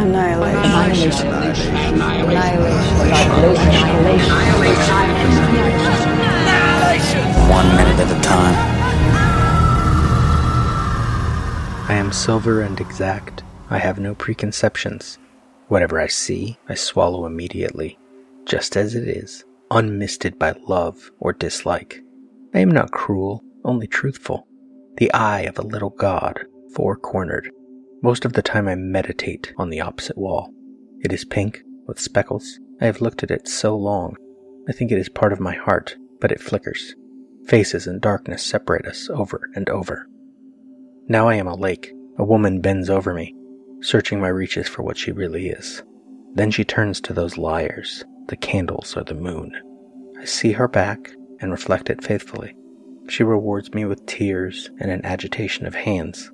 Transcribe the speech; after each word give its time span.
Annihilation. 0.00 1.28
Annihilation. 1.28 1.28
Annihilation. 1.28 2.90
One 7.50 7.68
minute 7.76 8.00
at 8.00 8.10
a 8.10 8.20
time. 8.22 8.54
I 11.86 11.94
am 11.96 12.12
silver 12.12 12.62
and 12.62 12.80
exact. 12.80 13.42
I 13.68 13.76
have 13.76 13.98
no 13.98 14.14
preconceptions. 14.14 15.18
Whatever 15.68 16.00
I 16.00 16.06
see, 16.06 16.56
I 16.66 16.76
swallow 16.76 17.26
immediately, 17.26 17.98
just 18.46 18.78
as 18.78 18.94
it 18.94 19.06
is, 19.06 19.44
unmisted 19.70 20.38
by 20.38 20.54
love 20.66 21.10
or 21.18 21.34
dislike. 21.34 22.00
I 22.54 22.60
am 22.60 22.70
not 22.70 22.90
cruel, 22.90 23.44
only 23.66 23.86
truthful. 23.86 24.46
The 24.96 25.12
eye 25.12 25.42
of 25.42 25.58
a 25.58 25.62
little 25.62 25.90
god, 25.90 26.46
four 26.74 26.96
cornered. 26.96 27.50
Most 28.02 28.24
of 28.24 28.32
the 28.32 28.42
time 28.42 28.66
I 28.66 28.76
meditate 28.76 29.52
on 29.58 29.68
the 29.68 29.82
opposite 29.82 30.16
wall. 30.16 30.54
It 31.00 31.12
is 31.12 31.26
pink, 31.26 31.62
with 31.86 32.00
speckles. 32.00 32.58
I 32.80 32.86
have 32.86 33.02
looked 33.02 33.22
at 33.22 33.30
it 33.30 33.46
so 33.46 33.76
long. 33.76 34.16
I 34.66 34.72
think 34.72 34.90
it 34.90 34.98
is 34.98 35.10
part 35.10 35.34
of 35.34 35.40
my 35.40 35.54
heart, 35.54 35.96
but 36.18 36.32
it 36.32 36.40
flickers. 36.40 36.94
Faces 37.46 37.86
and 37.86 38.00
darkness 38.00 38.42
separate 38.42 38.86
us 38.86 39.10
over 39.10 39.50
and 39.54 39.68
over. 39.68 40.06
Now 41.08 41.28
I 41.28 41.34
am 41.34 41.46
a 41.46 41.54
lake. 41.54 41.92
A 42.18 42.24
woman 42.24 42.60
bends 42.60 42.88
over 42.88 43.12
me, 43.12 43.34
searching 43.82 44.18
my 44.18 44.28
reaches 44.28 44.66
for 44.66 44.82
what 44.82 44.96
she 44.96 45.12
really 45.12 45.48
is. 45.48 45.82
Then 46.34 46.50
she 46.50 46.64
turns 46.64 47.02
to 47.02 47.12
those 47.12 47.36
liars, 47.36 48.04
the 48.28 48.36
candles 48.36 48.96
or 48.96 49.04
the 49.04 49.14
moon. 49.14 49.52
I 50.18 50.24
see 50.24 50.52
her 50.52 50.68
back 50.68 51.10
and 51.40 51.50
reflect 51.50 51.90
it 51.90 52.02
faithfully. 52.02 52.54
She 53.08 53.24
rewards 53.24 53.74
me 53.74 53.84
with 53.84 54.06
tears 54.06 54.70
and 54.78 54.90
an 54.90 55.04
agitation 55.04 55.66
of 55.66 55.74
hands. 55.74 56.30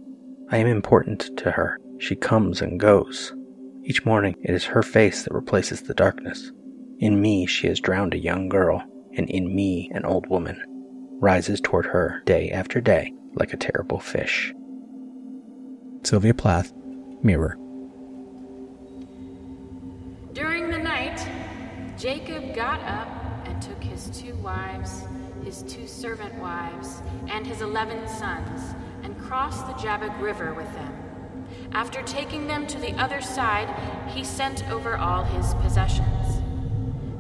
I 0.49 0.59
am 0.59 0.69
important 0.69 1.37
to 1.39 1.51
her. 1.51 1.79
She 1.99 2.15
comes 2.15 2.63
and 2.63 2.79
goes. 2.79 3.35
Each 3.83 4.05
morning 4.05 4.37
it 4.43 4.55
is 4.55 4.65
her 4.65 4.83
face 4.83 5.25
that 5.25 5.35
replaces 5.35 5.83
the 5.83 5.95
darkness. 5.95 6.53
In 6.99 7.21
me 7.21 7.47
she 7.47 7.67
has 7.67 7.81
drowned 7.81 8.15
a 8.15 8.19
young 8.19 8.49
girl, 8.49 8.83
and 9.17 9.29
in 9.29 9.55
me 9.55 9.91
an 9.93 10.05
old 10.05 10.29
woman, 10.29 10.63
rises 11.21 11.61
toward 11.61 11.87
her 11.87 12.23
day 12.27 12.51
after 12.51 12.81
day 12.81 13.13
like 13.35 13.53
a 13.53 13.57
terrible 13.57 13.99
fish. 13.99 14.55
Sylvia 16.05 16.35
Plath, 16.35 16.73
Mirror. 17.23 17.59
During 20.33 20.71
the 20.71 20.79
night, 20.79 21.27
Jacob 21.99 22.55
got 22.55 22.81
up 22.83 23.09
and 23.47 23.61
took 23.61 23.83
his 23.83 24.11
two 24.11 24.35
wives, 24.37 25.03
his 25.45 25.63
two 25.65 25.89
servant 25.89 26.35
wives, 26.37 27.03
and 27.29 27.45
his 27.47 27.63
eleven 27.63 28.07
sons, 28.07 28.75
and 28.75 28.86
crossed 29.27 29.67
the 29.67 29.73
Jabbok 29.75 30.21
River 30.21 30.55
with 30.55 30.73
them. 30.75 30.93
After 31.73 32.01
taking 32.03 32.47
them 32.47 32.65
to 32.69 32.79
the 32.79 32.93
other 32.93 33.21
side, 33.21 33.69
he 34.09 34.23
sent 34.23 34.69
over 34.71 34.97
all 34.97 35.25
his 35.25 35.53
possessions. 35.55 36.41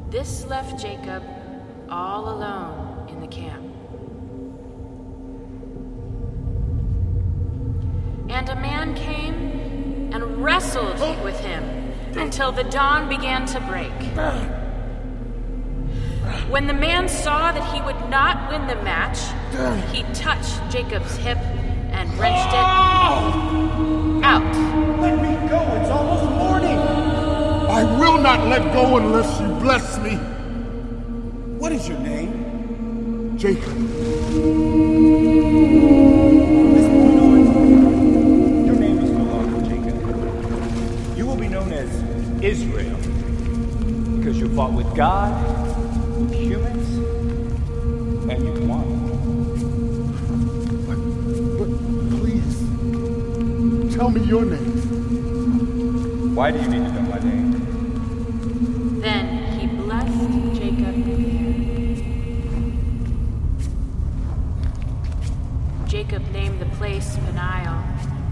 This 0.08 0.46
left 0.46 0.80
Jacob 0.80 1.24
all 1.90 2.28
alone 2.28 3.08
in 3.08 3.20
the 3.20 3.26
camp. 3.26 3.64
And 8.28 8.48
a 8.48 8.56
man 8.56 8.94
came 8.94 10.12
and 10.12 10.42
wrestled 10.42 11.00
with 11.24 11.40
him 11.40 11.92
until 12.16 12.52
the 12.52 12.64
dawn 12.64 13.08
began 13.08 13.46
to 13.46 13.60
break. 13.62 13.92
When 16.48 16.68
the 16.68 16.74
man 16.74 17.08
saw 17.08 17.50
that 17.50 17.74
he 17.74 17.80
would 17.82 18.08
not 18.08 18.48
win 18.48 18.68
the 18.68 18.76
match, 18.76 19.18
he 19.92 20.04
touched 20.14 20.70
Jacob's 20.70 21.16
hip 21.16 21.38
and 22.06 22.18
wrenched 22.18 22.48
it 22.48 22.54
out. 22.54 23.32
Let 25.00 25.16
me 25.22 25.48
go. 25.48 25.60
It's 25.80 25.90
almost 25.90 26.24
morning. 26.36 26.78
I 26.78 27.82
will 27.98 28.18
not 28.18 28.46
let 28.48 28.72
go 28.72 28.96
unless 28.96 29.40
you 29.40 29.48
bless 29.60 29.98
me. 29.98 30.16
What 31.58 31.72
is 31.72 31.88
your 31.88 31.98
name? 31.98 33.36
Jacob. 33.36 34.75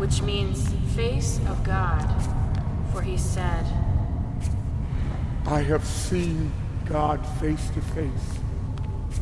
Which 0.05 0.21
means 0.21 0.71
face 0.95 1.41
of 1.49 1.65
God, 1.65 2.07
for 2.93 3.01
he 3.01 3.17
said, 3.17 3.65
I 5.47 5.63
have 5.63 5.83
seen 5.83 6.53
God 6.85 7.27
face 7.41 7.71
to 7.71 7.81
face, 7.81 8.39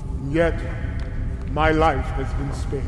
and 0.08 0.32
yet 0.32 0.60
my 1.52 1.70
life 1.70 2.04
has 2.06 2.34
been 2.34 2.52
spared. 2.52 2.82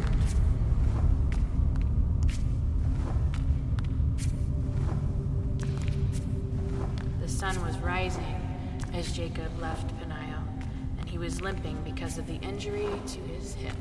The 7.21 7.29
sun 7.29 7.65
was 7.65 7.79
rising 7.79 8.59
as 8.93 9.13
Jacob 9.13 9.57
left 9.61 9.97
Peniel, 10.01 10.43
and 10.99 11.09
he 11.09 11.17
was 11.17 11.41
limping 11.41 11.81
because 11.85 12.19
of 12.19 12.27
the 12.27 12.41
injury 12.41 12.89
to 13.07 13.21
his 13.21 13.55
hip. 13.55 13.77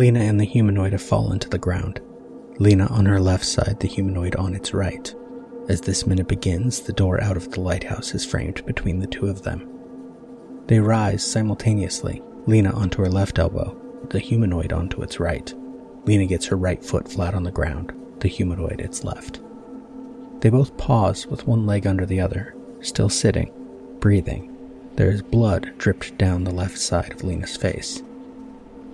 Lena 0.00 0.20
and 0.20 0.40
the 0.40 0.46
humanoid 0.46 0.92
have 0.92 1.02
fallen 1.02 1.38
to 1.38 1.48
the 1.50 1.58
ground. 1.58 2.00
Lena 2.58 2.86
on 2.86 3.04
her 3.04 3.20
left 3.20 3.44
side, 3.44 3.76
the 3.80 3.86
humanoid 3.86 4.34
on 4.36 4.54
its 4.54 4.72
right. 4.72 5.14
As 5.68 5.82
this 5.82 6.06
minute 6.06 6.26
begins, 6.26 6.80
the 6.80 6.94
door 6.94 7.22
out 7.22 7.36
of 7.36 7.50
the 7.50 7.60
lighthouse 7.60 8.14
is 8.14 8.24
framed 8.24 8.64
between 8.64 9.00
the 9.00 9.06
two 9.06 9.26
of 9.26 9.42
them. 9.42 9.68
They 10.68 10.80
rise 10.80 11.22
simultaneously, 11.22 12.22
Lena 12.46 12.70
onto 12.70 13.02
her 13.02 13.10
left 13.10 13.38
elbow, 13.38 13.78
the 14.08 14.18
humanoid 14.18 14.72
onto 14.72 15.02
its 15.02 15.20
right. 15.20 15.52
Lena 16.06 16.24
gets 16.24 16.46
her 16.46 16.56
right 16.56 16.82
foot 16.82 17.06
flat 17.06 17.34
on 17.34 17.42
the 17.42 17.50
ground, 17.50 17.92
the 18.20 18.28
humanoid 18.28 18.80
its 18.80 19.04
left. 19.04 19.42
They 20.40 20.48
both 20.48 20.78
pause 20.78 21.26
with 21.26 21.46
one 21.46 21.66
leg 21.66 21.86
under 21.86 22.06
the 22.06 22.22
other, 22.22 22.54
still 22.80 23.10
sitting, 23.10 23.52
breathing. 24.00 24.56
There 24.96 25.10
is 25.10 25.20
blood 25.20 25.74
dripped 25.76 26.16
down 26.16 26.44
the 26.44 26.54
left 26.54 26.78
side 26.78 27.12
of 27.12 27.22
Lena's 27.22 27.58
face. 27.58 28.02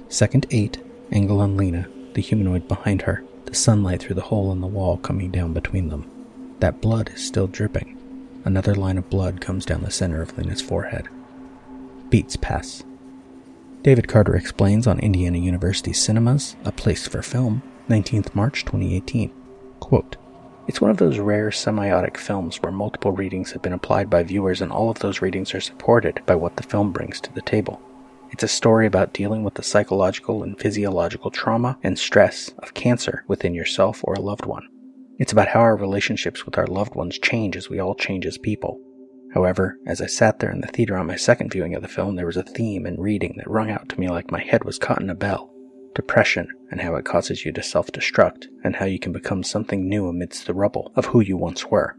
Second 0.09 0.47
8, 0.51 0.79
angle 1.13 1.41
on 1.41 1.57
Lena, 1.57 1.89
the 2.15 2.23
humanoid 2.23 2.69
behind 2.69 3.03
her, 3.03 3.25
the 3.45 3.55
sunlight 3.55 4.01
through 4.01 4.17
the 4.17 4.23
hole 4.23 4.53
in 4.53 4.61
the 4.61 4.67
wall 4.67 4.97
coming 4.99 5.31
down 5.31 5.53
between 5.53 5.89
them. 5.89 6.11
That 6.61 6.81
blood 6.81 7.11
is 7.15 7.25
still 7.25 7.47
dripping. 7.47 7.97
Another 8.45 8.75
line 8.75 8.99
of 8.99 9.11
blood 9.11 9.41
comes 9.41 9.67
down 9.67 9.83
the 9.83 9.91
center 9.91 10.23
of 10.23 10.37
Lena's 10.37 10.63
forehead. 10.63 11.09
Beats 12.09 12.37
pass. 12.37 12.85
David 13.83 14.09
Carter 14.09 14.35
explains 14.35 14.87
on 14.87 14.99
Indiana 14.99 15.39
University 15.39 15.93
Cinemas, 15.93 16.57
A 16.65 16.73
Place 16.73 17.07
for 17.07 17.23
Film, 17.23 17.63
19th 17.89 18.35
March 18.35 18.65
2018. 18.65 19.33
Quote, 19.81 20.17
it's 20.67 20.81
one 20.81 20.91
of 20.91 20.97
those 20.97 21.21
rare 21.21 21.51
semiotic 21.51 22.17
films 22.17 22.57
where 22.57 22.73
multiple 22.73 23.13
readings 23.13 23.53
have 23.53 23.63
been 23.63 23.73
applied 23.73 24.11
by 24.11 24.25
viewers 24.25 24.61
and 24.61 24.73
all 24.73 24.91
of 24.91 24.99
those 24.99 25.23
readings 25.23 25.55
are 25.55 25.61
supported 25.61 26.21
by 26.27 26.35
what 26.35 26.57
the 26.57 26.65
film 26.65 26.91
brings 26.91 27.21
to 27.21 27.33
the 27.33 27.43
table. 27.43 27.81
It's 28.31 28.43
a 28.43 28.49
story 28.49 28.87
about 28.87 29.13
dealing 29.13 29.45
with 29.45 29.55
the 29.55 29.63
psychological 29.63 30.43
and 30.43 30.59
physiological 30.59 31.31
trauma 31.31 31.79
and 31.83 31.99
stress 31.99 32.51
of 32.59 32.75
cancer 32.75 33.25
within 33.29 33.55
yourself 33.55 34.01
or 34.05 34.15
a 34.15 34.21
loved 34.21 34.47
one. 34.47 34.69
It's 35.19 35.33
about 35.33 35.49
how 35.49 35.61
our 35.61 35.77
relationships 35.77 36.45
with 36.45 36.59
our 36.59 36.67
loved 36.67 36.95
ones 36.95 37.19
change 37.19 37.57
as 37.57 37.71
we 37.71 37.79
all 37.79 37.95
change 37.95 38.27
as 38.27 38.37
people. 38.37 38.81
However, 39.33 39.79
as 39.87 40.01
I 40.01 40.07
sat 40.07 40.39
there 40.39 40.51
in 40.51 40.61
the 40.61 40.67
theater 40.67 40.97
on 40.97 41.07
my 41.07 41.17
second 41.17 41.53
viewing 41.53 41.75
of 41.75 41.83
the 41.83 41.89
film, 41.89 42.17
there 42.17 42.27
was 42.27 42.37
a 42.37 42.43
theme 42.43 42.85
and 42.87 42.99
reading 42.99 43.35
that 43.37 43.51
rung 43.51 43.71
out 43.71 43.89
to 43.91 44.01
me 44.01 44.09
like 44.09 44.31
my 44.31 44.43
head 44.43 44.65
was 44.65 44.79
caught 44.79 45.01
in 45.01 45.11
a 45.11 45.15
bell 45.15 45.53
depression 45.97 46.47
and 46.71 46.81
how 46.81 46.95
it 46.95 47.05
causes 47.05 47.45
you 47.45 47.53
to 47.53 47.63
self 47.63 47.91
destruct, 47.91 48.47
and 48.63 48.77
how 48.77 48.85
you 48.85 48.99
can 48.99 49.13
become 49.13 49.43
something 49.43 49.89
new 49.89 50.07
amidst 50.07 50.47
the 50.47 50.55
rubble 50.55 50.93
of 50.95 51.07
who 51.07 51.21
you 51.21 51.37
once 51.37 51.67
were. 51.67 51.97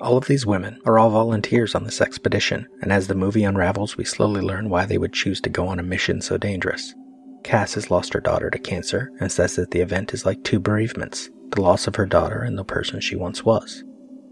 All 0.00 0.16
of 0.16 0.26
these 0.26 0.46
women 0.46 0.80
are 0.86 0.98
all 0.98 1.10
volunteers 1.10 1.74
on 1.74 1.82
this 1.82 2.00
expedition, 2.00 2.68
and 2.82 2.92
as 2.92 3.08
the 3.08 3.16
movie 3.16 3.42
unravels, 3.42 3.96
we 3.96 4.04
slowly 4.04 4.40
learn 4.40 4.68
why 4.68 4.86
they 4.86 4.98
would 4.98 5.12
choose 5.12 5.40
to 5.40 5.50
go 5.50 5.66
on 5.66 5.80
a 5.80 5.82
mission 5.82 6.20
so 6.20 6.38
dangerous. 6.38 6.94
Cass 7.42 7.74
has 7.74 7.90
lost 7.90 8.12
her 8.12 8.20
daughter 8.20 8.48
to 8.50 8.58
cancer 8.58 9.10
and 9.20 9.32
says 9.32 9.56
that 9.56 9.72
the 9.72 9.80
event 9.80 10.14
is 10.14 10.24
like 10.24 10.42
two 10.44 10.60
bereavements 10.60 11.30
the 11.50 11.62
loss 11.62 11.86
of 11.86 11.96
her 11.96 12.04
daughter 12.04 12.42
and 12.42 12.58
the 12.58 12.64
person 12.64 13.00
she 13.00 13.16
once 13.16 13.42
was. 13.42 13.82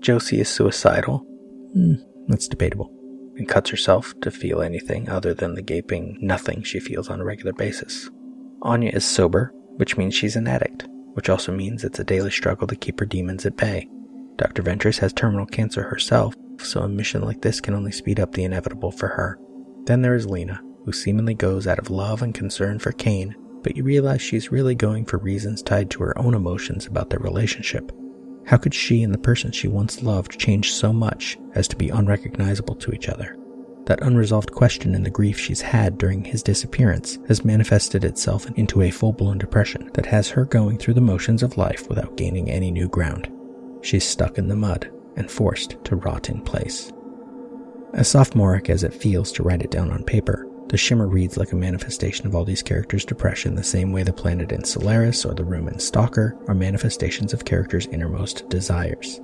Josie 0.01 0.41
is 0.41 0.51
suicidal. 0.51 1.27
Mm, 1.75 2.05
that's 2.29 2.47
debatable. 2.47 2.93
And 3.37 3.49
cuts 3.49 3.71
herself 3.71 4.13
to 4.21 4.31
feel 4.31 4.61
anything 4.61 5.09
other 5.09 5.33
than 5.33 5.55
the 5.55 5.63
gaping 5.63 6.19
nothing 6.21 6.63
she 6.63 6.79
feels 6.79 7.09
on 7.09 7.21
a 7.21 7.25
regular 7.25 7.55
basis. 7.55 8.11
Anya 8.61 8.91
is 8.91 9.05
sober, 9.05 9.51
which 9.77 9.97
means 9.97 10.15
she's 10.15 10.37
an 10.37 10.47
addict, 10.47 10.87
which 11.15 11.31
also 11.31 11.53
means 11.53 11.85
it's 11.85 11.99
a 11.99 12.05
daily 12.05 12.31
struggle 12.31 12.67
to 12.67 12.77
keep 12.77 13.01
her 13.01 13.07
demons 13.07 13.47
at 13.47 13.57
bay. 13.57 13.89
Dr. 14.37 14.63
Ventress 14.63 14.99
has 14.99 15.13
terminal 15.13 15.47
cancer 15.47 15.83
herself, 15.83 16.35
so 16.59 16.81
a 16.81 16.89
mission 16.89 17.23
like 17.23 17.43
this 17.43 17.61
can 17.61 17.75
only 17.75 17.93
speed 17.93 18.21
up 18.21 18.33
the 18.33 18.45
inevitable 18.45 18.91
for 18.91 19.09
her. 19.09 19.39
Then 19.85 20.03
there 20.03 20.15
is 20.15 20.27
Lena, 20.27 20.61
who 20.85 20.93
seemingly 20.93 21.35
goes 21.35 21.67
out 21.67 21.79
of 21.79 21.91
love 21.91 22.23
and 22.23 22.35
concern 22.35 22.79
for 22.79 22.93
Kane, 22.93 23.35
but 23.63 23.77
you 23.77 23.83
realize 23.83 24.23
she's 24.23 24.53
really 24.53 24.75
going 24.75 25.05
for 25.05 25.19
reasons 25.19 25.63
tied 25.63 25.91
to 25.91 26.03
her 26.03 26.19
own 26.19 26.35
emotions 26.35 26.87
about 26.87 27.11
their 27.11 27.21
relationship. 27.21 27.91
How 28.47 28.57
could 28.57 28.75
she 28.75 29.03
and 29.03 29.13
the 29.13 29.19
person 29.19 29.51
she 29.51 29.69
once 29.69 30.03
loved 30.03 30.39
change 30.39 30.73
so 30.73 30.93
much 30.93 31.37
as 31.55 31.67
to 31.69 31.77
be 31.77 31.89
unrecognizable 31.89 32.77
to 32.77 32.93
each 32.93 33.09
other? 33.09 33.37
That 33.87 34.03
unresolved 34.03 34.53
question 34.53 34.95
and 34.95 35.07
the 35.07 35.11
grief 35.11 35.39
she's 35.39 35.61
had 35.61 35.99
during 35.99 36.25
his 36.25 36.43
disappearance 36.43 37.19
has 37.29 37.45
manifested 37.45 38.05
itself 38.05 38.49
into 38.57 38.83
a 38.83 38.91
full 38.91 39.13
blown 39.13 39.39
depression 39.39 39.91
that 39.95 40.07
has 40.07 40.29
her 40.29 40.45
going 40.45 40.79
through 40.79 40.95
the 40.95 41.01
motions 41.01 41.43
of 41.43 41.57
life 41.57 41.89
without 41.89 42.17
gaining 42.17 42.51
any 42.51 42.71
new 42.71 42.89
ground. 42.89 43.29
She's 43.87 44.03
stuck 44.03 44.37
in 44.37 44.49
the 44.49 44.57
mud 44.57 44.91
and 45.15 45.31
forced 45.31 45.77
to 45.85 45.95
rot 45.95 46.29
in 46.29 46.41
place. 46.41 46.93
As 47.95 48.09
sophomoric 48.09 48.69
as 48.69 48.83
it 48.83 48.93
feels 48.93 49.31
to 49.31 49.45
write 49.45 49.63
it 49.63 49.71
down 49.71 49.93
on 49.93 50.03
paper, 50.03 50.51
the 50.67 50.77
shimmer 50.77 51.07
reads 51.07 51.37
like 51.37 51.53
a 51.53 51.57
manifestation 51.57 52.27
of 52.27 52.35
all 52.35 52.45
these 52.45 52.65
characters' 52.65 53.05
depression 53.05 53.55
the 53.55 53.63
same 53.63 53.93
way 53.93 54.03
the 54.03 54.13
planet 54.13 54.51
in 54.51 54.65
Solaris 54.65 55.25
or 55.25 55.35
the 55.35 55.45
room 55.45 55.69
in 55.69 55.79
Stalker 55.79 56.37
are 56.49 56.55
manifestations 56.55 57.33
of 57.33 57.45
characters' 57.45 57.87
innermost 57.87 58.49
desires. 58.49 59.21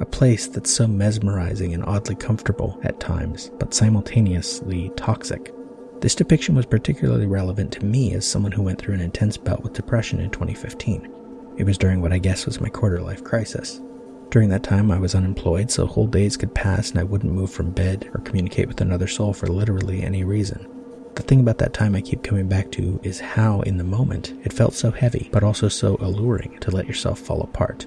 A 0.00 0.06
place 0.06 0.46
that's 0.46 0.70
so 0.70 0.86
mesmerizing 0.86 1.74
and 1.74 1.84
oddly 1.84 2.14
comfortable 2.14 2.80
at 2.84 2.98
times, 2.98 3.50
but 3.58 3.74
simultaneously 3.74 4.90
toxic. 4.96 5.52
This 6.00 6.14
depiction 6.14 6.54
was 6.54 6.64
particularly 6.64 7.26
relevant 7.26 7.70
to 7.72 7.84
me 7.84 8.14
as 8.14 8.26
someone 8.26 8.52
who 8.52 8.62
went 8.62 8.80
through 8.80 8.94
an 8.94 9.02
intense 9.02 9.36
bout 9.36 9.62
with 9.62 9.74
depression 9.74 10.20
in 10.20 10.30
2015. 10.30 11.12
It 11.58 11.64
was 11.64 11.76
during 11.76 12.00
what 12.00 12.14
I 12.14 12.18
guess 12.18 12.46
was 12.46 12.62
my 12.62 12.70
quarter 12.70 13.02
life 13.02 13.22
crisis. 13.22 13.82
During 14.30 14.48
that 14.50 14.62
time, 14.62 14.90
I 14.90 14.98
was 14.98 15.14
unemployed, 15.14 15.70
so 15.70 15.86
whole 15.86 16.06
days 16.06 16.36
could 16.36 16.54
pass 16.54 16.90
and 16.90 16.98
I 16.98 17.04
wouldn't 17.04 17.32
move 17.32 17.50
from 17.50 17.70
bed 17.70 18.10
or 18.12 18.20
communicate 18.20 18.68
with 18.68 18.80
another 18.80 19.06
soul 19.06 19.32
for 19.32 19.46
literally 19.46 20.02
any 20.02 20.24
reason. 20.24 20.66
The 21.14 21.22
thing 21.22 21.40
about 21.40 21.58
that 21.58 21.72
time 21.72 21.94
I 21.94 22.02
keep 22.02 22.22
coming 22.22 22.46
back 22.46 22.70
to 22.72 23.00
is 23.02 23.20
how, 23.20 23.62
in 23.62 23.78
the 23.78 23.84
moment, 23.84 24.34
it 24.44 24.52
felt 24.52 24.74
so 24.74 24.90
heavy, 24.90 25.30
but 25.32 25.42
also 25.42 25.68
so 25.68 25.96
alluring 26.00 26.58
to 26.60 26.70
let 26.70 26.86
yourself 26.86 27.18
fall 27.18 27.40
apart. 27.40 27.86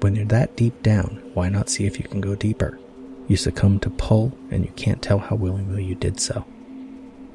When 0.00 0.16
you're 0.16 0.24
that 0.26 0.56
deep 0.56 0.82
down, 0.82 1.20
why 1.34 1.50
not 1.50 1.68
see 1.68 1.84
if 1.84 1.98
you 1.98 2.08
can 2.08 2.22
go 2.22 2.34
deeper? 2.34 2.78
You 3.28 3.36
succumb 3.36 3.80
to 3.80 3.90
pull, 3.90 4.32
and 4.50 4.64
you 4.64 4.70
can't 4.76 5.02
tell 5.02 5.18
how 5.18 5.36
willingly 5.36 5.84
you 5.84 5.94
did 5.94 6.20
so. 6.20 6.46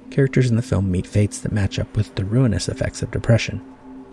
Characters 0.10 0.50
in 0.50 0.56
the 0.56 0.64
film 0.64 0.90
meet 0.90 1.06
fates 1.06 1.40
that 1.40 1.52
match 1.52 1.78
up 1.78 1.96
with 1.96 2.16
the 2.16 2.26
ruinous 2.26 2.68
effects 2.68 3.04
of 3.04 3.12
depression. 3.12 3.62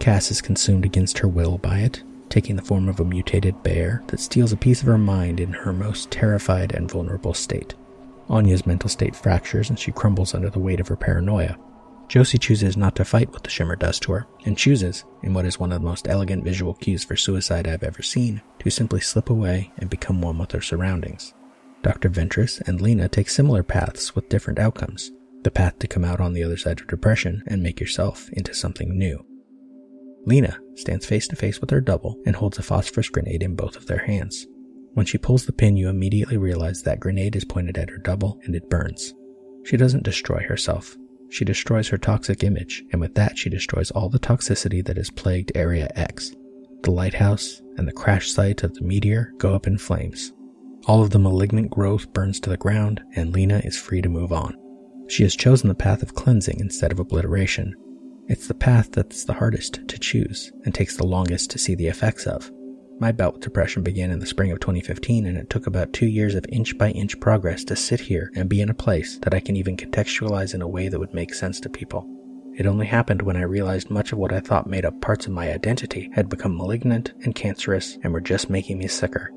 Cass 0.01 0.31
is 0.31 0.43
consumed 0.43 0.85
against 0.85 1.19
her 1.19 1.29
will 1.29 1.59
by 1.59 1.79
it, 1.79 2.03
taking 2.33 2.57
the 2.57 2.63
form 2.63 2.89
of 2.89 2.99
a 2.99 3.05
mutated 3.05 3.63
bear 3.63 4.03
that 4.09 4.19
steals 4.19 4.53
a 4.53 4.57
piece 4.57 4.81
of 4.81 4.89
her 4.89 4.99
mind 4.99 5.39
in 5.39 5.53
her 5.53 5.73
most 5.73 6.11
terrified 6.11 6.73
and 6.73 6.91
vulnerable 6.91 7.35
state. 7.35 7.75
Anya's 8.29 8.67
mental 8.67 8.89
state 8.89 9.15
fractures 9.15 9.71
and 9.71 9.79
she 9.79 9.93
crumbles 9.93 10.35
under 10.35 10.51
the 10.51 10.59
weight 10.59 10.81
of 10.81 10.89
her 10.89 10.97
paranoia, 10.97 11.57
Josie 12.13 12.37
chooses 12.37 12.77
not 12.77 12.95
to 12.97 13.07
fight 13.07 13.33
what 13.33 13.43
the 13.43 13.49
shimmer 13.49 13.75
does 13.75 13.99
to 14.01 14.13
her, 14.13 14.27
and 14.45 14.59
chooses, 14.59 15.05
in 15.23 15.33
what 15.33 15.47
is 15.47 15.59
one 15.59 15.73
of 15.73 15.81
the 15.81 15.89
most 15.89 16.07
elegant 16.07 16.45
visual 16.45 16.75
cues 16.75 17.05
for 17.05 17.17
suicide 17.17 17.67
I've 17.67 17.83
ever 17.83 18.03
seen, 18.03 18.43
to 18.59 18.69
simply 18.69 19.01
slip 19.01 19.31
away 19.31 19.73
and 19.79 19.89
become 19.89 20.21
one 20.21 20.37
with 20.37 20.53
her 20.53 20.61
surroundings. 20.61 21.33
Dr. 21.81 22.11
Ventress 22.11 22.61
and 22.69 22.83
Lena 22.83 23.09
take 23.09 23.31
similar 23.31 23.63
paths 23.63 24.15
with 24.15 24.29
different 24.29 24.59
outcomes. 24.59 25.11
The 25.43 25.51
path 25.51 25.79
to 25.79 25.89
come 25.89 26.05
out 26.05 26.21
on 26.21 26.35
the 26.35 26.45
other 26.45 26.59
side 26.59 26.83
of 26.83 26.87
depression 26.87 27.43
and 27.47 27.63
make 27.63 27.81
yourself 27.81 28.29
into 28.35 28.53
something 28.53 28.99
new. 28.99 29.25
Lena 30.25 30.59
stands 30.75 31.07
face 31.07 31.27
to 31.29 31.37
face 31.37 31.61
with 31.61 31.71
her 31.71 31.81
double 31.81 32.21
and 32.27 32.37
holds 32.37 32.59
a 32.59 32.63
phosphorus 32.63 33.09
grenade 33.09 33.43
in 33.43 33.57
both 33.57 33.77
of 33.77 33.87
their 33.87 34.05
hands. 34.07 34.47
When 34.95 35.07
she 35.07 35.19
pulls 35.19 35.47
the 35.47 35.53
pin, 35.53 35.77
you 35.77 35.89
immediately 35.89 36.37
realize 36.37 36.83
that 36.83 37.01
grenade 37.01 37.35
is 37.35 37.45
pointed 37.45 37.79
at 37.79 37.91
her 37.91 37.99
double 37.99 38.39
and 38.45 38.55
it 38.55 38.69
burns. 38.71 39.15
She 39.65 39.77
doesn't 39.77 40.05
destroy 40.05 40.45
herself, 40.49 40.97
she 41.33 41.47
destroys 41.47 41.89
her 41.89 41.97
toxic 41.97 42.45
image, 42.45 42.85
and 42.93 43.01
with 43.01 43.15
that, 43.15 43.39
she 43.39 43.49
destroys 43.49 43.91
all 43.91 44.11
the 44.11 44.19
toxicity 44.19 44.85
that 44.85 44.99
has 44.99 45.09
plagued 45.09 45.51
Area 45.55 45.91
X. 45.95 46.33
The 46.83 46.91
lighthouse 46.91 47.63
and 47.79 47.89
the 47.89 47.93
crash 47.93 48.31
site 48.31 48.63
of 48.63 48.75
the 48.75 48.83
meteor 48.83 49.33
go 49.39 49.55
up 49.55 49.67
in 49.67 49.79
flames. 49.79 50.35
All 50.85 51.03
of 51.03 51.09
the 51.09 51.19
malignant 51.19 51.71
growth 51.71 52.13
burns 52.13 52.39
to 52.41 52.51
the 52.51 52.59
ground, 52.59 53.01
and 53.17 53.33
Lena 53.33 53.63
is 53.65 53.79
free 53.79 54.03
to 54.03 54.11
move 54.11 54.31
on. 54.31 54.55
She 55.09 55.23
has 55.23 55.35
chosen 55.35 55.69
the 55.69 55.75
path 55.75 56.03
of 56.03 56.15
cleansing 56.15 56.61
instead 56.61 56.93
of 56.93 57.01
obliteration. 57.01 57.75
It's 58.29 58.47
the 58.47 58.55
path 58.55 58.93
that's 58.93 59.25
the 59.25 59.33
hardest 59.35 59.87
to 59.89 59.99
choose 59.99 60.53
and 60.65 60.75
takes 60.75 60.97
the 60.97 61.07
longest 61.07 61.51
to 61.51 61.59
see 61.59 61.75
the 61.75 61.89
effects 61.89 62.27
of. 62.27 62.51
My 63.01 63.11
bout 63.11 63.35
with 63.35 63.43
depression 63.43 63.83
began 63.83 64.13
in 64.13 64.21
the 64.21 64.27
spring 64.27 64.53
of 64.53 64.61
2015, 64.61 65.27
and 65.27 65.37
it 65.37 65.51
took 65.51 65.67
about 65.67 65.93
two 65.93 66.07
years 66.07 66.37
of 66.37 66.47
inch 66.51 66.79
by 66.79 66.91
inch 66.91 67.19
progress 67.19 67.65
to 67.65 67.75
sit 67.75 67.99
here 67.99 68.31
and 68.37 68.49
be 68.49 68.61
in 68.61 68.71
a 68.71 68.75
place 68.75 69.19
that 69.23 69.35
I 69.35 69.41
can 69.41 69.57
even 69.57 69.77
contextualize 69.77 70.55
in 70.55 70.63
a 70.63 70.69
way 70.69 70.89
that 70.89 71.01
would 71.01 71.13
make 71.13 71.35
sense 71.35 71.59
to 71.61 71.69
people. 71.69 72.09
It 72.57 72.67
only 72.67 72.87
happened 72.87 73.23
when 73.23 73.37
I 73.37 73.43
realized 73.43 73.91
much 73.91 74.13
of 74.13 74.19
what 74.19 74.33
I 74.33 74.39
thought 74.39 74.69
made 74.69 74.85
up 74.85 75.01
parts 75.01 75.27
of 75.27 75.33
my 75.33 75.53
identity 75.53 76.11
had 76.15 76.29
become 76.29 76.57
malignant 76.57 77.13
and 77.25 77.35
cancerous 77.35 77.99
and 78.05 78.13
were 78.13 78.21
just 78.21 78.51
making 78.51 78.79
me 78.79 78.87
sicker. 78.87 79.33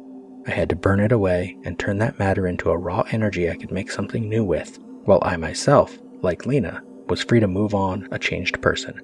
I 0.46 0.52
had 0.52 0.70
to 0.70 0.76
burn 0.76 1.00
it 1.00 1.12
away 1.12 1.58
and 1.64 1.80
turn 1.80 1.98
that 1.98 2.20
matter 2.20 2.46
into 2.46 2.70
a 2.70 2.78
raw 2.78 3.04
energy 3.12 3.50
I 3.50 3.56
could 3.56 3.72
make 3.72 3.90
something 3.90 4.30
new 4.30 4.44
with, 4.44 4.78
while 5.06 5.20
I 5.24 5.38
myself, 5.38 5.98
like 6.22 6.46
Lena, 6.46 6.84
was 7.08 7.24
free 7.24 7.40
to 7.40 7.48
move 7.48 7.74
on 7.74 8.08
a 8.12 8.20
changed 8.20 8.62
person. 8.62 9.00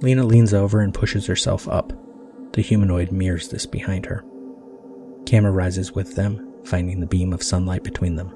Lena 0.00 0.24
leans 0.24 0.52
over 0.52 0.80
and 0.80 0.92
pushes 0.92 1.26
herself 1.26 1.68
up, 1.68 1.92
the 2.52 2.62
humanoid 2.62 3.12
mirrors 3.12 3.48
this 3.48 3.66
behind 3.66 4.06
her. 4.06 4.24
Camera 5.26 5.52
rises 5.52 5.92
with 5.92 6.16
them, 6.16 6.52
finding 6.64 7.00
the 7.00 7.06
beam 7.06 7.32
of 7.32 7.42
sunlight 7.42 7.82
between 7.82 8.16
them. 8.16 8.34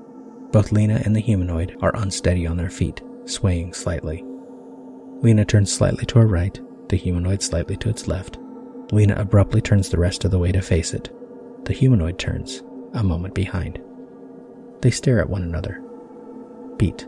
Both 0.53 0.73
Lena 0.73 1.03
and 1.05 1.15
the 1.15 1.21
humanoid 1.21 1.77
are 1.83 1.95
unsteady 1.97 2.47
on 2.47 2.57
their 2.57 2.71
feet, 2.71 3.03
swaying 3.25 3.75
slightly. 3.75 4.25
Lena 5.21 5.45
turns 5.45 5.73
slightly 5.73 6.05
to 6.07 6.21
her 6.21 6.27
right, 6.27 6.59
the 6.89 6.97
humanoid 6.97 7.43
slightly 7.43 7.77
to 7.79 7.89
its 7.89 8.07
left. 8.07 8.39
Lena 8.93 9.15
abruptly 9.17 9.61
turns 9.61 9.89
the 9.89 9.99
rest 9.99 10.25
of 10.25 10.31
the 10.31 10.39
way 10.39 10.53
to 10.53 10.63
face 10.63 10.95
it. 10.95 11.11
The 11.65 11.73
humanoid 11.73 12.19
turns, 12.19 12.63
a 12.95 13.03
moment 13.03 13.35
behind. 13.35 13.83
They 14.83 14.91
stare 14.91 15.21
at 15.21 15.29
one 15.29 15.43
another. 15.43 15.83
Beat. 16.77 17.07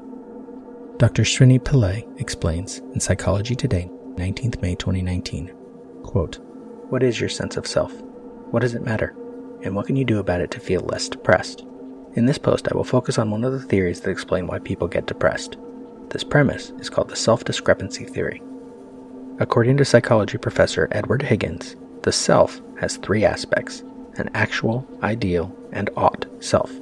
Dr. 0.99 1.23
Srini 1.23 1.61
Pillai 1.61 2.05
explains 2.21 2.79
in 2.93 2.99
Psychology 2.99 3.55
Today, 3.55 3.89
19th 4.17 4.61
May 4.61 4.75
2019. 4.75 5.55
Quote, 6.03 6.41
What 6.89 7.05
is 7.05 7.21
your 7.21 7.29
sense 7.29 7.57
of 7.57 7.69
self? 7.69 7.93
What 8.51 8.63
does 8.63 8.75
it 8.75 8.83
matter? 8.83 9.15
And 9.63 9.77
what 9.77 9.87
can 9.87 9.95
you 9.95 10.05
do 10.05 10.19
about 10.19 10.41
it 10.41 10.51
to 10.51 10.59
feel 10.59 10.81
less 10.81 11.09
depressed? 11.09 11.65
In 12.15 12.27
this 12.27 12.37
post, 12.37 12.67
I 12.67 12.77
will 12.77 12.83
focus 12.83 13.17
on 13.17 13.31
one 13.31 13.45
of 13.45 13.53
the 13.53 13.61
theories 13.61 14.01
that 14.01 14.11
explain 14.11 14.49
why 14.49 14.59
people 14.59 14.89
get 14.89 15.07
depressed. 15.07 15.57
This 16.11 16.25
premise 16.25 16.71
is 16.81 16.91
called 16.91 17.11
the 17.11 17.15
self 17.15 17.45
discrepancy 17.45 18.05
theory. 18.05 18.43
According 19.39 19.77
to 19.77 19.85
psychology 19.85 20.37
professor 20.37 20.89
Edward 20.91 21.23
Higgins, 21.23 21.77
the 22.03 22.11
self 22.11 22.61
has 22.81 22.97
three 22.97 23.25
aspects 23.25 23.85
an 24.17 24.31
actual, 24.35 24.85
ideal, 25.05 25.57
and 25.71 25.91
ought 25.97 26.27
self. 26.41 26.73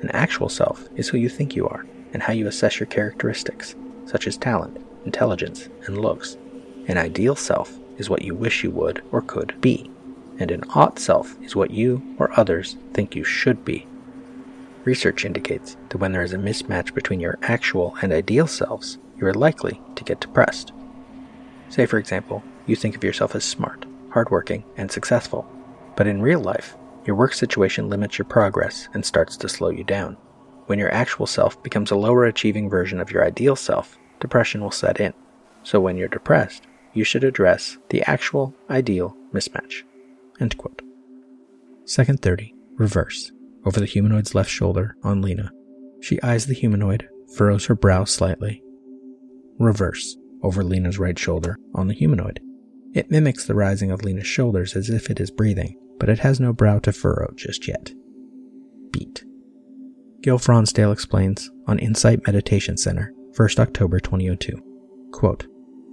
An 0.00 0.08
actual 0.12 0.48
self 0.48 0.88
is 0.96 1.10
who 1.10 1.18
you 1.18 1.28
think 1.28 1.54
you 1.54 1.68
are 1.68 1.84
and 2.12 2.22
how 2.22 2.32
you 2.32 2.46
assess 2.46 2.80
your 2.80 2.86
characteristics, 2.86 3.74
such 4.06 4.26
as 4.26 4.36
talent, 4.36 4.84
intelligence, 5.04 5.68
and 5.86 5.98
looks. 5.98 6.36
An 6.86 6.98
ideal 6.98 7.36
self 7.36 7.78
is 7.98 8.10
what 8.10 8.22
you 8.22 8.34
wish 8.34 8.64
you 8.64 8.70
would 8.70 9.02
or 9.12 9.22
could 9.22 9.60
be, 9.60 9.90
and 10.38 10.50
an 10.50 10.64
ought 10.74 10.98
self 10.98 11.40
is 11.42 11.54
what 11.54 11.70
you 11.70 12.02
or 12.18 12.38
others 12.38 12.76
think 12.92 13.14
you 13.14 13.24
should 13.24 13.64
be. 13.64 13.86
Research 14.84 15.24
indicates 15.24 15.76
that 15.90 15.98
when 15.98 16.12
there 16.12 16.22
is 16.22 16.32
a 16.32 16.38
mismatch 16.38 16.94
between 16.94 17.20
your 17.20 17.38
actual 17.42 17.94
and 18.00 18.12
ideal 18.12 18.46
selves, 18.46 18.98
you 19.18 19.26
are 19.26 19.34
likely 19.34 19.80
to 19.94 20.04
get 20.04 20.20
depressed. 20.20 20.72
Say, 21.68 21.84
for 21.84 21.98
example, 21.98 22.42
you 22.66 22.74
think 22.74 22.96
of 22.96 23.04
yourself 23.04 23.34
as 23.34 23.44
smart, 23.44 23.84
hardworking, 24.10 24.64
and 24.76 24.90
successful, 24.90 25.46
but 25.96 26.06
in 26.06 26.22
real 26.22 26.40
life, 26.40 26.76
your 27.04 27.16
work 27.16 27.34
situation 27.34 27.90
limits 27.90 28.18
your 28.18 28.24
progress 28.24 28.88
and 28.94 29.04
starts 29.04 29.36
to 29.36 29.48
slow 29.48 29.68
you 29.68 29.84
down. 29.84 30.16
When 30.70 30.78
your 30.78 30.94
actual 30.94 31.26
self 31.26 31.60
becomes 31.64 31.90
a 31.90 31.96
lower 31.96 32.26
achieving 32.26 32.70
version 32.70 33.00
of 33.00 33.10
your 33.10 33.26
ideal 33.26 33.56
self, 33.56 33.98
depression 34.20 34.60
will 34.60 34.70
set 34.70 35.00
in. 35.00 35.12
So 35.64 35.80
when 35.80 35.96
you're 35.96 36.06
depressed, 36.06 36.62
you 36.94 37.02
should 37.02 37.24
address 37.24 37.76
the 37.88 38.04
actual 38.04 38.54
ideal 38.70 39.16
mismatch. 39.34 39.82
End 40.38 40.56
quote. 40.56 40.82
Second 41.86 42.22
30, 42.22 42.54
reverse, 42.76 43.32
over 43.66 43.80
the 43.80 43.86
humanoid's 43.86 44.32
left 44.32 44.48
shoulder 44.48 44.94
on 45.02 45.22
Lena. 45.22 45.50
She 46.02 46.22
eyes 46.22 46.46
the 46.46 46.54
humanoid, 46.54 47.08
furrows 47.34 47.66
her 47.66 47.74
brow 47.74 48.04
slightly. 48.04 48.62
Reverse, 49.58 50.16
over 50.44 50.62
Lena's 50.62 51.00
right 51.00 51.18
shoulder 51.18 51.56
on 51.74 51.88
the 51.88 51.94
humanoid. 51.94 52.38
It 52.94 53.10
mimics 53.10 53.44
the 53.44 53.56
rising 53.56 53.90
of 53.90 54.04
Lena's 54.04 54.28
shoulders 54.28 54.76
as 54.76 54.88
if 54.88 55.10
it 55.10 55.18
is 55.18 55.32
breathing, 55.32 55.76
but 55.98 56.08
it 56.08 56.20
has 56.20 56.38
no 56.38 56.52
brow 56.52 56.78
to 56.78 56.92
furrow 56.92 57.32
just 57.34 57.66
yet. 57.66 57.90
Beat. 58.92 59.24
Gil 60.22 60.38
Fronsdal 60.38 60.92
explains 60.92 61.50
on 61.66 61.78
Insight 61.78 62.26
Meditation 62.26 62.76
Center, 62.76 63.14
1st 63.32 63.58
October 63.58 63.98
2002. 63.98 64.62
Quote, 65.12 65.46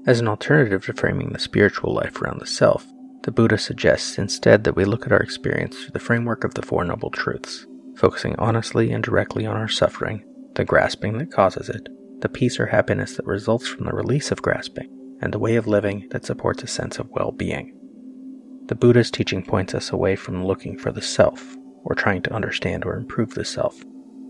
As 0.06 0.20
an 0.20 0.28
alternative 0.28 0.84
to 0.86 0.94
framing 0.94 1.30
the 1.30 1.40
spiritual 1.40 1.94
life 1.94 2.22
around 2.22 2.42
the 2.42 2.46
self, 2.46 2.86
the 3.24 3.32
Buddha 3.32 3.58
suggests 3.58 4.18
instead 4.18 4.66
that 4.66 4.76
we 4.76 4.84
look 4.84 5.06
at 5.06 5.14
our 5.14 5.22
experience 5.22 5.78
through 5.78 5.92
the 5.94 6.00
framework 6.00 6.44
of 6.44 6.56
the 6.56 6.62
Four 6.62 6.84
Noble 6.84 7.10
Truths, 7.10 7.66
focusing 7.96 8.36
honestly 8.38 8.92
and 8.92 9.02
directly 9.02 9.46
on 9.46 9.56
our 9.56 9.70
suffering, 9.70 10.26
the 10.56 10.66
grasping 10.66 11.20
that 11.20 11.32
causes 11.32 11.70
it, 11.70 11.88
the 12.20 12.28
peace 12.28 12.60
or 12.60 12.66
happiness 12.66 13.16
that 13.16 13.26
results 13.26 13.66
from 13.66 13.86
the 13.86 13.94
release 13.94 14.30
of 14.30 14.42
grasping, 14.42 14.90
and 15.22 15.34
the 15.34 15.40
way 15.40 15.56
of 15.56 15.68
living 15.68 16.06
that 16.12 16.26
supports 16.26 16.64
a 16.64 16.68
sense 16.68 17.00
of 17.00 17.10
well 17.12 17.32
being. 17.32 17.74
The 18.66 18.76
Buddha's 18.76 19.10
teaching 19.10 19.42
points 19.42 19.74
us 19.74 19.92
away 19.92 20.18
from 20.18 20.46
looking 20.46 20.78
for 20.78 20.92
the 20.92 21.02
self, 21.02 21.56
or 21.86 21.96
trying 21.96 22.24
to 22.24 22.34
understand 22.34 22.84
or 22.84 22.98
improve 22.98 23.34
the 23.34 23.46
self. 23.46 23.82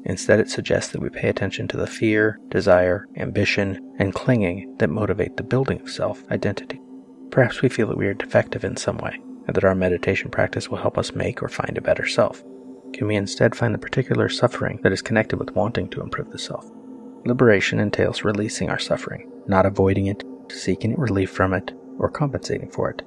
Instead, 0.07 0.39
it 0.39 0.49
suggests 0.49 0.93
that 0.93 1.01
we 1.01 1.09
pay 1.09 1.27
attention 1.27 1.67
to 1.67 1.75
the 1.75 1.85
fear, 1.85 2.39
desire, 2.47 3.05
ambition, 3.17 3.93
and 3.99 4.15
clinging 4.15 4.73
that 4.77 4.89
motivate 4.89 5.35
the 5.35 5.43
building 5.43 5.81
of 5.81 5.89
self 5.89 6.23
identity. 6.31 6.79
Perhaps 7.29 7.61
we 7.61 7.67
feel 7.67 7.87
that 7.87 7.97
we 7.97 8.07
are 8.07 8.13
defective 8.13 8.63
in 8.63 8.77
some 8.77 8.97
way, 8.99 9.19
and 9.47 9.53
that 9.53 9.65
our 9.65 9.75
meditation 9.75 10.31
practice 10.31 10.69
will 10.69 10.77
help 10.77 10.97
us 10.97 11.13
make 11.13 11.43
or 11.43 11.49
find 11.49 11.77
a 11.77 11.81
better 11.81 12.07
self. 12.07 12.41
Can 12.93 13.05
we 13.05 13.17
instead 13.17 13.53
find 13.53 13.73
the 13.73 13.79
particular 13.79 14.29
suffering 14.29 14.79
that 14.81 14.93
is 14.93 15.01
connected 15.01 15.39
with 15.39 15.53
wanting 15.55 15.89
to 15.89 16.01
improve 16.01 16.31
the 16.31 16.39
self? 16.39 16.65
Liberation 17.25 17.77
entails 17.77 18.23
releasing 18.23 18.69
our 18.69 18.79
suffering, 18.79 19.29
not 19.45 19.65
avoiding 19.65 20.07
it, 20.07 20.23
seeking 20.49 20.95
relief 20.95 21.29
from 21.29 21.53
it, 21.53 21.73
or 21.99 22.09
compensating 22.09 22.71
for 22.71 22.89
it. 22.89 23.01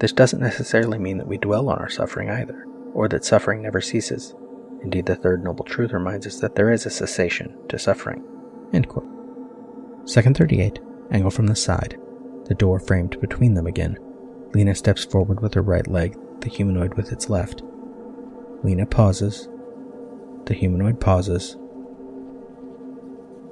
This 0.00 0.12
doesn't 0.12 0.40
necessarily 0.40 0.98
mean 0.98 1.18
that 1.18 1.28
we 1.28 1.38
dwell 1.38 1.68
on 1.68 1.78
our 1.78 1.88
suffering 1.88 2.28
either, 2.28 2.66
or 2.92 3.06
that 3.08 3.24
suffering 3.24 3.62
never 3.62 3.80
ceases. 3.80 4.34
Indeed, 4.82 5.06
the 5.06 5.16
third 5.16 5.44
noble 5.44 5.64
truth 5.64 5.92
reminds 5.92 6.26
us 6.26 6.40
that 6.40 6.54
there 6.54 6.70
is 6.70 6.86
a 6.86 6.90
cessation 6.90 7.56
to 7.68 7.78
suffering. 7.78 8.24
End 8.72 8.88
quote. 8.88 9.08
Second 10.08 10.36
38, 10.36 10.80
angle 11.10 11.30
from 11.30 11.46
the 11.46 11.56
side, 11.56 11.98
the 12.46 12.54
door 12.54 12.80
framed 12.80 13.20
between 13.20 13.54
them 13.54 13.66
again. 13.66 13.98
Lena 14.54 14.74
steps 14.74 15.04
forward 15.04 15.40
with 15.40 15.54
her 15.54 15.62
right 15.62 15.86
leg, 15.86 16.16
the 16.40 16.48
humanoid 16.48 16.94
with 16.94 17.12
its 17.12 17.28
left. 17.28 17.62
Lena 18.62 18.86
pauses. 18.86 19.48
The 20.46 20.54
humanoid 20.54 21.00
pauses. 21.00 21.56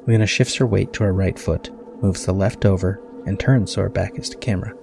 Lena 0.06 0.26
shifts 0.26 0.54
her 0.56 0.66
weight 0.66 0.92
to 0.94 1.04
her 1.04 1.12
right 1.12 1.38
foot, 1.38 1.70
moves 2.02 2.24
the 2.24 2.32
left 2.32 2.64
over, 2.64 3.02
and 3.26 3.38
turns 3.38 3.72
so 3.72 3.82
her 3.82 3.88
back 3.90 4.18
is 4.18 4.30
to 4.30 4.38
camera. 4.38 4.74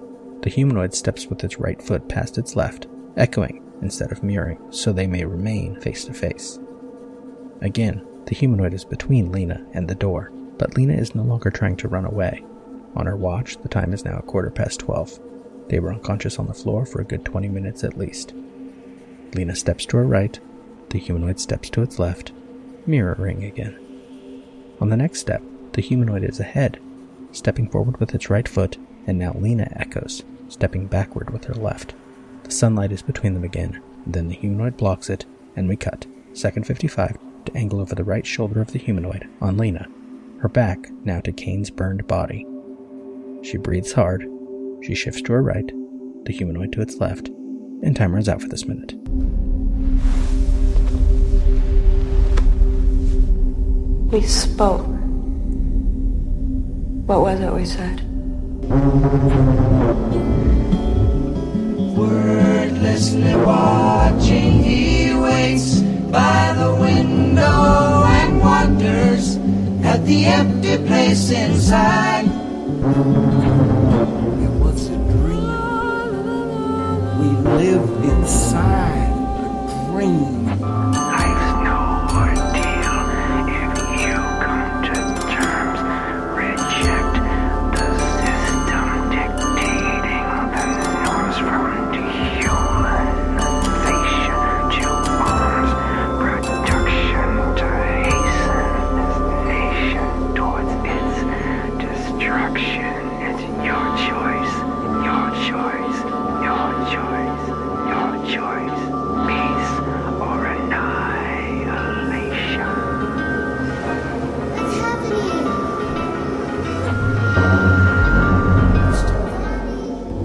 The 0.43 0.51
humanoid 0.51 0.93
steps 0.93 1.25
with 1.25 1.43
its 1.43 1.59
right 1.59 1.81
foot 1.81 2.07
past 2.07 2.37
its 2.37 2.55
left, 2.55 2.87
echoing 3.17 3.64
instead 3.81 4.11
of 4.11 4.23
mirroring, 4.23 4.59
so 4.71 4.91
they 4.91 5.07
may 5.07 5.25
remain 5.25 5.79
face 5.81 6.05
to 6.05 6.13
face. 6.13 6.59
Again, 7.61 8.05
the 8.25 8.35
humanoid 8.35 8.73
is 8.73 8.85
between 8.85 9.31
Lena 9.31 9.65
and 9.73 9.87
the 9.87 9.95
door, 9.95 10.31
but 10.57 10.75
Lena 10.75 10.93
is 10.93 11.15
no 11.15 11.23
longer 11.23 11.51
trying 11.51 11.77
to 11.77 11.87
run 11.87 12.05
away. 12.05 12.43
On 12.95 13.05
her 13.05 13.15
watch, 13.15 13.57
the 13.57 13.69
time 13.69 13.93
is 13.93 14.05
now 14.05 14.17
a 14.17 14.23
quarter 14.23 14.49
past 14.49 14.79
12. 14.79 15.19
They 15.69 15.79
were 15.79 15.93
unconscious 15.93 16.39
on 16.39 16.47
the 16.47 16.53
floor 16.53 16.85
for 16.85 17.01
a 17.01 17.05
good 17.05 17.25
20 17.25 17.49
minutes 17.49 17.83
at 17.83 17.97
least. 17.97 18.33
Lena 19.33 19.55
steps 19.55 19.85
to 19.87 19.97
her 19.97 20.05
right, 20.05 20.39
the 20.89 20.99
humanoid 20.99 21.39
steps 21.39 21.69
to 21.71 21.81
its 21.81 21.99
left, 21.99 22.31
mirroring 22.85 23.43
again. 23.43 23.77
On 24.79 24.89
the 24.89 24.97
next 24.97 25.19
step, 25.19 25.41
the 25.73 25.81
humanoid 25.81 26.23
is 26.23 26.39
ahead, 26.39 26.79
stepping 27.31 27.69
forward 27.69 27.99
with 27.99 28.15
its 28.15 28.29
right 28.29 28.47
foot, 28.47 28.77
and 29.07 29.19
now 29.19 29.33
Lena 29.33 29.67
echoes, 29.75 30.23
stepping 30.47 30.87
backward 30.87 31.31
with 31.31 31.45
her 31.45 31.53
left. 31.53 31.95
The 32.45 32.51
sunlight 32.51 32.91
is 32.91 33.01
between 33.01 33.33
them 33.33 33.43
again, 33.43 33.81
then 34.05 34.27
the 34.27 34.35
humanoid 34.35 34.77
blocks 34.77 35.09
it, 35.09 35.25
and 35.55 35.67
we 35.67 35.75
cut, 35.75 36.05
second 36.33 36.67
55, 36.67 37.17
to 37.45 37.57
angle 37.57 37.79
over 37.79 37.95
the 37.95 38.03
right 38.03 38.25
shoulder 38.25 38.61
of 38.61 38.71
the 38.71 38.77
humanoid 38.77 39.27
on 39.41 39.57
Lena, 39.57 39.87
her 40.41 40.47
back 40.47 40.91
now 41.03 41.19
to 41.21 41.31
Kane's 41.31 41.71
burned 41.71 42.05
body. 42.07 42.45
She 43.41 43.57
breathes 43.57 43.93
hard, 43.93 44.27
she 44.83 44.93
shifts 44.93 45.23
to 45.23 45.33
her 45.33 45.41
right, 45.41 45.65
the 46.25 46.33
humanoid 46.33 46.71
to 46.73 46.81
its 46.81 46.97
left, 46.97 47.29
and 47.29 47.95
time 47.95 48.13
runs 48.13 48.29
out 48.29 48.43
for 48.43 48.47
this 48.47 48.65
minute. 48.67 48.93
We 54.11 54.21
spoke. 54.21 54.85
What 57.07 57.21
was 57.21 57.39
it 57.39 57.53
we 57.53 57.65
said? 57.65 58.01
Wordlessly 62.65 63.35
watching, 63.45 64.63
he 64.63 65.13
waits 65.13 65.81
by 66.09 66.51
the 66.57 66.73
window 66.81 68.03
and 68.07 68.39
wonders 68.39 69.37
at 69.85 70.03
the 70.03 70.25
empty 70.25 70.77
place 70.87 71.29
inside. 71.29 72.25
It 74.41 74.53
was 74.63 74.89
a 74.89 74.97
dream. 75.13 75.45
We 77.19 77.27
lived 77.53 78.03
inside 78.03 79.13
a 79.13 79.91
dream. 79.91 80.34